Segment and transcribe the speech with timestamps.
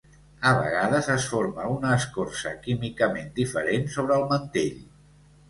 [0.51, 4.83] A vegades es forma una escorça químicament diferent sobre el mantell.